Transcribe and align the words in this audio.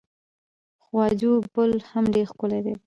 خواجو 0.83 1.31
پل 1.53 1.69
هم 1.91 2.03
ډیر 2.13 2.25
ښکلی 2.31 2.59
دی. 2.65 2.73